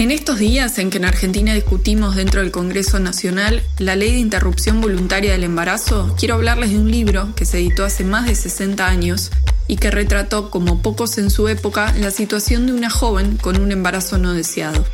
En 0.00 0.10
estos 0.10 0.38
días 0.38 0.78
en 0.78 0.88
que 0.88 0.96
en 0.96 1.04
Argentina 1.04 1.52
discutimos 1.52 2.16
dentro 2.16 2.40
del 2.40 2.50
Congreso 2.50 2.98
Nacional 2.98 3.62
la 3.76 3.96
ley 3.96 4.12
de 4.12 4.18
interrupción 4.18 4.80
voluntaria 4.80 5.32
del 5.32 5.44
embarazo, 5.44 6.16
quiero 6.18 6.36
hablarles 6.36 6.70
de 6.70 6.78
un 6.78 6.90
libro 6.90 7.34
que 7.36 7.44
se 7.44 7.58
editó 7.58 7.84
hace 7.84 8.02
más 8.02 8.24
de 8.24 8.34
60 8.34 8.86
años 8.86 9.30
y 9.68 9.76
que 9.76 9.90
retrató, 9.90 10.50
como 10.50 10.80
pocos 10.80 11.18
en 11.18 11.28
su 11.28 11.48
época, 11.48 11.92
la 11.98 12.10
situación 12.10 12.64
de 12.64 12.72
una 12.72 12.88
joven 12.88 13.36
con 13.36 13.60
un 13.60 13.72
embarazo 13.72 14.16
no 14.16 14.32
deseado. 14.32 14.86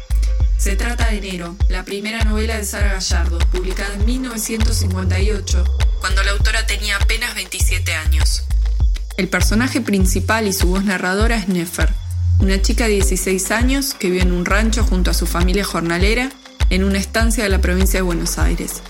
Se 0.58 0.74
trata 0.74 1.08
de 1.08 1.18
Enero, 1.18 1.54
la 1.68 1.84
primera 1.84 2.24
novela 2.24 2.56
de 2.56 2.64
Sara 2.64 2.94
Gallardo, 2.94 3.38
publicada 3.52 3.94
en 3.94 4.06
1958, 4.06 5.64
cuando 6.00 6.24
la 6.24 6.32
autora 6.32 6.66
tenía 6.66 6.96
apenas 6.96 7.32
27 7.36 7.94
años. 7.94 8.42
El 9.16 9.28
personaje 9.28 9.80
principal 9.80 10.48
y 10.48 10.52
su 10.52 10.66
voz 10.66 10.82
narradora 10.82 11.36
es 11.36 11.46
Nefer, 11.46 11.94
una 12.40 12.60
chica 12.60 12.84
de 12.84 12.94
16 12.94 13.50
años 13.50 13.94
que 13.94 14.10
vive 14.10 14.22
en 14.22 14.32
un 14.32 14.44
rancho 14.44 14.84
junto 14.84 15.10
a 15.10 15.14
su 15.14 15.26
familia 15.26 15.64
jornalera 15.64 16.30
en 16.70 16.84
una 16.84 16.98
estancia 16.98 17.44
de 17.44 17.50
la 17.50 17.60
provincia 17.60 17.98
de 17.98 18.02
Buenos 18.02 18.38
Aires. 18.38 18.82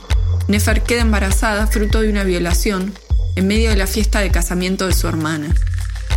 Nefer 0.48 0.82
queda 0.82 1.02
embarazada 1.02 1.66
fruto 1.66 2.00
de 2.00 2.10
una 2.10 2.24
violación 2.24 2.92
en 3.36 3.46
medio 3.46 3.70
de 3.70 3.76
la 3.76 3.86
fiesta 3.86 4.20
de 4.20 4.30
casamiento 4.30 4.86
de 4.86 4.94
su 4.94 5.06
hermana. 5.06 5.54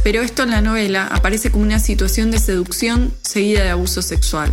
Pero 0.04 0.22
esto 0.22 0.44
en 0.44 0.52
la 0.52 0.62
novela 0.62 1.08
aparece 1.08 1.52
como 1.52 1.64
una 1.64 1.80
situación 1.80 2.32
de 2.32 2.40
seducción 2.40 3.14
seguida 3.22 3.64
de 3.64 3.70
abuso 3.70 4.02
sexual. 4.02 4.52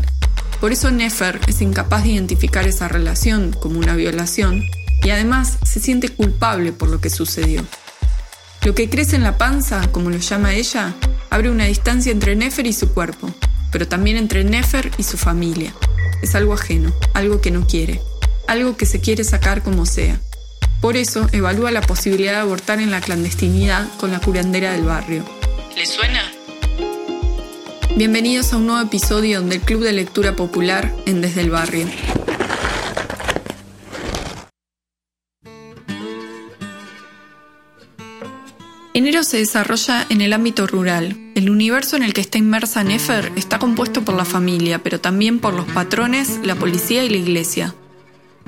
Por 0.61 0.73
eso 0.73 0.91
Nefer 0.91 1.41
es 1.47 1.61
incapaz 1.61 2.03
de 2.03 2.11
identificar 2.11 2.67
esa 2.67 2.89
relación 2.89 3.53
como 3.53 3.79
una 3.79 3.95
violación 3.95 4.63
y 5.03 5.11
además 5.11 5.59
se 5.65 5.81
siente 5.81 6.09
culpable 6.09 6.73
por 6.73 6.89
lo 6.89 7.01
que 7.01 7.11
sucedió. 7.11 7.63
Lo 8.65 8.75
que 8.75 8.89
crece 8.91 9.17
en 9.17 9.23
la 9.23 9.39
panza, 9.39 9.91
como 9.93 10.11
lo 10.11 10.19
llama 10.19 10.55
ella, 10.55 10.95
abre 11.31 11.51
una 11.51 11.67
distancia 11.67 12.13
entre 12.13 12.37
Nefer 12.37 12.67
y 12.67 12.73
su 12.73 12.93
cuerpo, 12.93 13.33
pero 13.71 13.87
también 13.87 14.17
entre 14.17 14.45
Nefer 14.45 14.91
y 14.99 15.03
su 15.03 15.17
familia. 15.17 15.73
Es 16.23 16.35
algo 16.35 16.55
ajeno, 16.55 16.93
algo 17.15 17.41
que 17.41 17.51
no 17.51 17.67
quiere, 17.67 18.01
algo 18.49 18.77
que 18.77 18.87
se 18.87 19.01
quiere 19.01 19.23
sacar 19.25 19.63
como 19.63 19.87
sea. 19.87 20.21
Por 20.81 20.97
eso 20.97 21.29
evalúa 21.33 21.71
la 21.71 21.81
posibilidad 21.81 22.33
de 22.33 22.39
abortar 22.39 22.81
en 22.81 22.91
la 22.91 23.01
clandestinidad 23.01 23.87
con 23.99 24.11
la 24.11 24.21
curandera 24.21 24.73
del 24.73 24.85
barrio. 24.85 25.25
¿Le 25.77 25.87
suena? 25.87 26.23
Bienvenidos 27.97 28.53
a 28.53 28.59
un 28.59 28.67
nuevo 28.67 28.83
episodio 28.83 29.41
del 29.41 29.61
Club 29.61 29.83
de 29.83 29.93
Lectura 29.93 30.37
Popular 30.37 30.95
en 31.07 31.23
Desde 31.23 31.41
el 31.41 31.51
Barrio. 31.51 31.87
Enero 38.97 39.25
se 39.25 39.37
desarrolla 39.37 40.07
en 40.09 40.23
el 40.23 40.33
ámbito 40.33 40.67
rural. 40.67 41.19
El 41.35 41.51
universo 41.51 41.97
en 41.97 42.03
el 42.03 42.15
que 42.15 42.23
está 42.23 42.39
inmersa 42.39 42.83
Nefer 42.83 43.31
está 43.37 43.59
compuesto 43.59 44.07
por 44.07 44.15
la 44.15 44.25
familia, 44.25 44.83
pero 44.83 45.03
también 45.03 45.39
por 45.39 45.53
los 45.53 45.67
patrones, 45.67 46.41
la 46.43 46.55
policía 46.55 47.05
y 47.05 47.11
la 47.11 47.19
iglesia. 47.19 47.75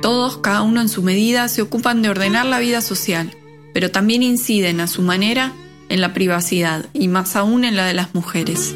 Todos, 0.01 0.39
cada 0.39 0.63
uno 0.63 0.81
en 0.81 0.89
su 0.89 1.03
medida, 1.03 1.49
se 1.49 1.61
ocupan 1.61 2.01
de 2.01 2.09
ordenar 2.09 2.47
la 2.47 2.61
vida 2.61 2.81
social, 2.81 3.37
pero 3.75 3.91
también 3.91 4.23
inciden 4.23 4.81
a 4.81 4.87
su 4.87 5.03
manera 5.03 5.53
en 5.91 6.01
la 6.01 6.15
privacidad 6.15 6.87
y 6.95 7.09
más 7.09 7.37
aún 7.37 7.67
en 7.67 7.77
la 7.77 7.85
de 7.85 7.93
las 7.93 8.15
mujeres. 8.15 8.75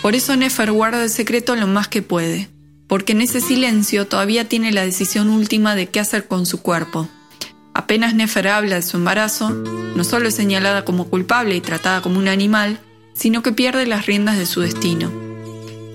Por 0.00 0.14
eso 0.14 0.34
Nefer 0.36 0.72
guarda 0.72 1.04
el 1.04 1.10
secreto 1.10 1.54
lo 1.54 1.66
más 1.66 1.86
que 1.88 2.00
puede, 2.00 2.48
porque 2.86 3.12
en 3.12 3.20
ese 3.20 3.42
silencio 3.42 4.06
todavía 4.06 4.48
tiene 4.48 4.72
la 4.72 4.86
decisión 4.86 5.28
última 5.28 5.74
de 5.74 5.88
qué 5.90 6.00
hacer 6.00 6.26
con 6.28 6.46
su 6.46 6.62
cuerpo. 6.62 7.10
Apenas 7.78 8.12
Nefer 8.12 8.48
habla 8.48 8.74
de 8.74 8.82
su 8.82 8.96
embarazo, 8.96 9.50
no 9.50 10.02
solo 10.02 10.26
es 10.26 10.34
señalada 10.34 10.84
como 10.84 11.08
culpable 11.08 11.54
y 11.54 11.60
tratada 11.60 12.02
como 12.02 12.18
un 12.18 12.26
animal, 12.26 12.80
sino 13.14 13.40
que 13.40 13.52
pierde 13.52 13.86
las 13.86 14.06
riendas 14.06 14.36
de 14.36 14.46
su 14.46 14.60
destino. 14.60 15.12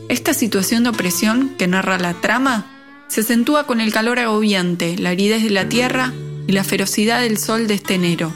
Esta 0.08 0.34
situación 0.34 0.84
de 0.84 0.92
opresión 0.92 1.50
que 1.58 1.68
narra 1.68 1.98
la 1.98 2.14
trama 2.14 2.68
se 3.10 3.20
acentúa 3.20 3.66
con 3.68 3.82
el 3.82 3.92
calor 3.92 4.18
agobiante, 4.18 4.98
la 4.98 5.10
aridez 5.10 5.44
de 5.44 5.50
la 5.50 5.68
tierra 5.68 6.14
y 6.48 6.54
la 6.54 6.64
ferocidad 6.64 7.20
del 7.20 7.38
sol 7.38 7.68
de 7.68 7.74
este 7.74 7.96
enero. 7.96 8.34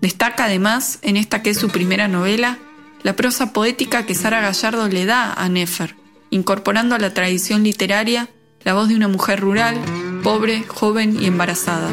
Destaca 0.00 0.44
además, 0.44 1.00
en 1.02 1.16
esta 1.16 1.42
que 1.42 1.50
es 1.50 1.58
su 1.58 1.70
primera 1.70 2.06
novela, 2.06 2.58
la 3.02 3.16
prosa 3.16 3.52
poética 3.52 4.06
que 4.06 4.14
Sara 4.14 4.40
Gallardo 4.40 4.86
le 4.88 5.04
da 5.04 5.32
a 5.32 5.48
Nefer, 5.48 5.96
incorporando 6.30 6.94
a 6.94 7.00
la 7.00 7.12
tradición 7.12 7.64
literaria 7.64 8.28
la 8.62 8.74
voz 8.74 8.88
de 8.88 8.94
una 8.94 9.08
mujer 9.08 9.40
rural, 9.40 9.76
pobre, 10.22 10.62
joven 10.68 11.20
y 11.20 11.26
embarazada. 11.26 11.92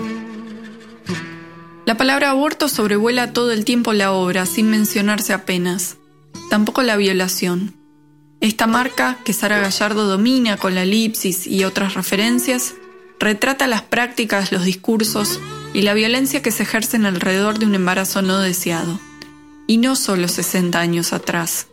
La 1.85 1.97
palabra 1.97 2.31
aborto 2.31 2.67
sobrevuela 2.67 3.31
todo 3.31 3.51
el 3.51 3.63
tiempo 3.63 3.93
la 3.93 4.11
obra, 4.11 4.47
sin 4.47 4.71
mencionarse 4.71 5.33
apenas. 5.33 5.97
Tampoco 6.49 6.81
la 6.81 6.97
violación. 6.97 7.75
Esta 8.41 8.65
marca, 8.65 9.19
que 9.23 9.33
Sara 9.33 9.59
Gallardo 9.59 10.07
domina 10.07 10.57
con 10.57 10.73
la 10.73 10.81
elipsis 10.81 11.45
y 11.45 11.63
otras 11.63 11.93
referencias, 11.93 12.73
retrata 13.19 13.67
las 13.67 13.83
prácticas, 13.83 14.51
los 14.51 14.65
discursos 14.65 15.39
y 15.75 15.83
la 15.83 15.93
violencia 15.93 16.41
que 16.41 16.49
se 16.49 16.63
ejercen 16.63 17.05
alrededor 17.05 17.59
de 17.59 17.67
un 17.67 17.75
embarazo 17.75 18.23
no 18.23 18.39
deseado. 18.39 18.99
Y 19.67 19.77
no 19.77 19.95
solo 19.95 20.27
60 20.27 20.79
años 20.79 21.13
atrás. 21.13 21.67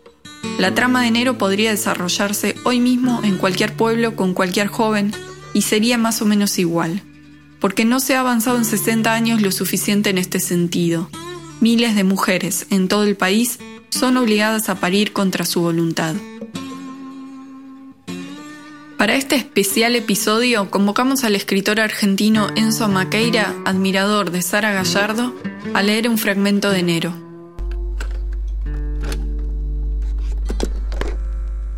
La 0.58 0.74
trama 0.74 1.00
de 1.00 1.08
enero 1.08 1.38
podría 1.38 1.70
desarrollarse 1.70 2.54
hoy 2.64 2.80
mismo 2.80 3.22
en 3.24 3.38
cualquier 3.38 3.74
pueblo 3.76 4.14
con 4.14 4.34
cualquier 4.34 4.66
joven 4.66 5.14
y 5.54 5.62
sería 5.62 5.96
más 5.96 6.20
o 6.20 6.26
menos 6.26 6.58
igual 6.58 7.02
porque 7.62 7.84
no 7.84 8.00
se 8.00 8.16
ha 8.16 8.20
avanzado 8.20 8.58
en 8.58 8.64
60 8.64 9.14
años 9.14 9.40
lo 9.40 9.52
suficiente 9.52 10.10
en 10.10 10.18
este 10.18 10.40
sentido. 10.40 11.08
Miles 11.60 11.94
de 11.94 12.02
mujeres 12.02 12.66
en 12.70 12.88
todo 12.88 13.04
el 13.04 13.16
país 13.16 13.60
son 13.88 14.16
obligadas 14.16 14.68
a 14.68 14.74
parir 14.74 15.12
contra 15.12 15.44
su 15.44 15.62
voluntad. 15.62 16.16
Para 18.98 19.14
este 19.14 19.36
especial 19.36 19.94
episodio 19.94 20.70
convocamos 20.70 21.22
al 21.22 21.36
escritor 21.36 21.78
argentino 21.78 22.48
Enzo 22.56 22.88
Maqueira, 22.88 23.54
admirador 23.64 24.32
de 24.32 24.42
Sara 24.42 24.72
Gallardo, 24.72 25.32
a 25.72 25.82
leer 25.82 26.08
un 26.08 26.18
fragmento 26.18 26.68
de 26.70 26.80
enero. 26.80 27.14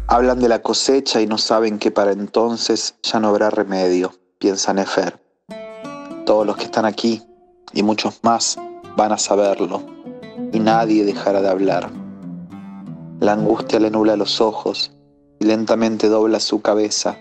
Hablan 0.07 0.41
de 0.41 0.49
la 0.49 0.63
cosecha 0.63 1.21
y 1.21 1.27
no 1.27 1.37
saben 1.37 1.79
que 1.79 1.91
para 1.91 2.13
entonces 2.13 2.95
ya 3.03 3.21
no 3.21 3.29
habrá 3.29 3.51
remedio, 3.51 4.15
piensa 4.39 4.73
Nefer. 4.73 5.24
Todos 6.25 6.47
los 6.47 6.57
que 6.57 6.65
están 6.65 6.87
aquí 6.87 7.23
y 7.75 7.83
muchos 7.83 8.21
más 8.23 8.57
van 8.97 9.13
a 9.13 9.19
saberlo 9.19 9.83
y 10.53 10.59
nadie 10.59 11.05
dejará 11.05 11.43
de 11.43 11.51
hablar. 11.51 11.91
La 13.21 13.35
angustia 13.35 13.79
le 13.79 13.91
nubla 13.91 14.17
los 14.17 14.41
ojos 14.41 14.93
y 15.39 15.45
lentamente 15.45 16.09
dobla 16.09 16.41
su 16.41 16.63
cabeza, 16.63 17.19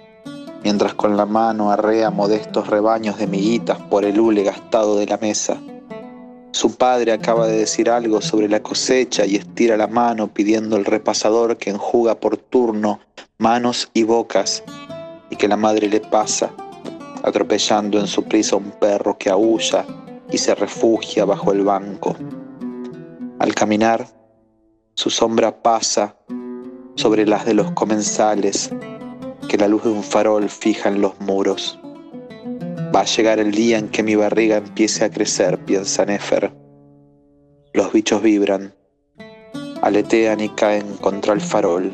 mientras 0.63 0.93
con 0.93 1.17
la 1.17 1.25
mano 1.25 1.69
arrea 1.69 2.11
modestos 2.11 2.67
rebaños 2.67 3.17
de 3.17 3.27
miguitas 3.27 3.77
por 3.89 4.05
el 4.05 4.17
hule 4.21 4.43
gastado 4.43 4.95
de 4.95 5.05
la 5.05 5.17
mesa. 5.17 5.57
Su 6.51 6.75
padre 6.77 7.11
acaba 7.11 7.47
de 7.47 7.57
decir 7.57 7.89
algo 7.89 8.21
sobre 8.21 8.47
la 8.47 8.63
cosecha 8.63 9.25
y 9.25 9.35
estira 9.35 9.75
la 9.75 9.87
mano 9.87 10.33
pidiendo 10.33 10.77
el 10.77 10.85
repasador 10.85 11.57
que 11.57 11.71
enjuga 11.71 12.15
por 12.15 12.37
turno 12.37 13.01
manos 13.37 13.89
y 13.93 14.03
bocas 14.03 14.63
y 15.29 15.35
que 15.35 15.49
la 15.49 15.57
madre 15.57 15.89
le 15.89 15.99
pasa 15.99 16.53
atropellando 17.23 17.99
en 17.99 18.07
su 18.07 18.23
prisa 18.23 18.57
un 18.57 18.71
perro 18.71 19.17
que 19.17 19.29
aúlla 19.29 19.85
y 20.29 20.37
se 20.37 20.53
refugia 20.53 21.25
bajo 21.25 21.51
el 21.53 21.63
banco. 21.63 22.15
Al 23.39 23.55
caminar, 23.55 24.05
su 24.95 25.09
sombra 25.09 25.63
pasa 25.63 26.17
sobre 26.95 27.25
las 27.25 27.45
de 27.45 27.53
los 27.53 27.71
comensales 27.71 28.69
que 29.47 29.57
la 29.57 29.67
luz 29.67 29.83
de 29.83 29.89
un 29.89 30.03
farol 30.03 30.49
fija 30.49 30.89
en 30.89 31.01
los 31.01 31.19
muros. 31.21 31.79
Va 32.95 33.01
a 33.01 33.05
llegar 33.05 33.39
el 33.39 33.51
día 33.51 33.77
en 33.77 33.89
que 33.89 34.03
mi 34.03 34.15
barriga 34.15 34.57
empiece 34.57 35.05
a 35.05 35.09
crecer, 35.09 35.63
piensa 35.65 36.05
Nefer. 36.05 36.53
Los 37.73 37.91
bichos 37.91 38.21
vibran, 38.21 38.75
aletean 39.81 40.41
y 40.41 40.49
caen 40.49 40.97
contra 40.97 41.33
el 41.33 41.41
farol, 41.41 41.91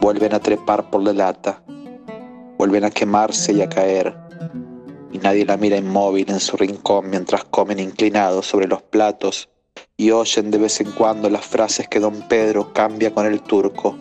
vuelven 0.00 0.34
a 0.34 0.40
trepar 0.40 0.90
por 0.90 1.02
la 1.02 1.12
lata 1.12 1.62
vuelven 2.62 2.84
a 2.84 2.90
quemarse 2.90 3.52
y 3.52 3.60
a 3.60 3.68
caer, 3.68 4.14
y 5.10 5.18
nadie 5.18 5.44
la 5.44 5.56
mira 5.56 5.76
inmóvil 5.76 6.30
en 6.30 6.38
su 6.38 6.56
rincón 6.56 7.10
mientras 7.10 7.42
comen 7.42 7.80
inclinados 7.80 8.46
sobre 8.46 8.68
los 8.68 8.82
platos 8.82 9.48
y 9.96 10.12
oyen 10.12 10.52
de 10.52 10.58
vez 10.58 10.80
en 10.80 10.92
cuando 10.92 11.28
las 11.28 11.44
frases 11.44 11.88
que 11.88 11.98
don 11.98 12.28
Pedro 12.28 12.72
cambia 12.72 13.12
con 13.12 13.26
el 13.26 13.40
turco, 13.40 13.98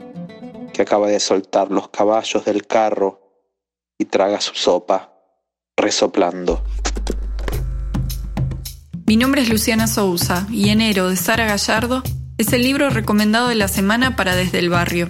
que 0.71 0.83
acaba 0.83 1.07
de 1.07 1.19
soltar 1.19 1.71
los 1.71 1.89
caballos 1.89 2.45
del 2.45 2.67
carro 2.67 3.19
y 3.97 4.05
traga 4.05 4.39
su 4.39 4.53
sopa, 4.53 5.11
resoplando. 5.75 6.61
Mi 9.07 9.17
nombre 9.17 9.41
es 9.41 9.49
Luciana 9.49 9.87
Sousa 9.87 10.45
y 10.51 10.69
Enero 10.69 11.09
de 11.09 11.15
Sara 11.15 11.47
Gallardo 11.47 12.03
es 12.37 12.53
el 12.53 12.61
libro 12.61 12.91
recomendado 12.91 13.47
de 13.47 13.55
la 13.55 13.67
semana 13.67 14.15
para 14.15 14.35
Desde 14.35 14.59
el 14.59 14.69
Barrio. 14.69 15.09